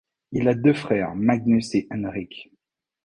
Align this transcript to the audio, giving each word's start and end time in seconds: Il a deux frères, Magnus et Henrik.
Il 0.31 0.47
a 0.47 0.55
deux 0.55 0.73
frères, 0.73 1.13
Magnus 1.13 1.75
et 1.75 1.87
Henrik. 1.93 2.49